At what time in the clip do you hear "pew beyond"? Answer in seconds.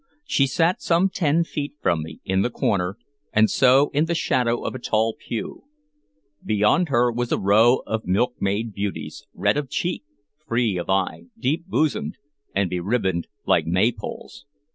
5.15-6.89